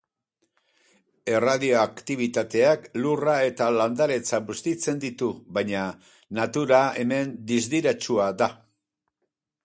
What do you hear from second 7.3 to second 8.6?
distiratsua da.